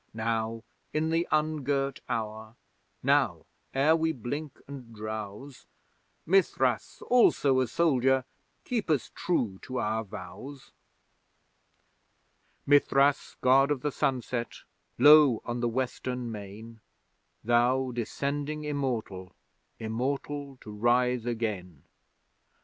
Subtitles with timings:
[0.15, 0.63] Now
[0.93, 2.55] in the ungirt hour;
[3.03, 5.67] now ere we blink and drowse,
[6.25, 8.25] Mithras, also a soldier,
[8.63, 10.71] keep us true to our vows!
[12.65, 14.63] Mithras, God of the Sunset,
[14.97, 16.81] low on the Western main,
[17.43, 19.35] Thou descending immortal,
[19.77, 21.83] immortal to rise again!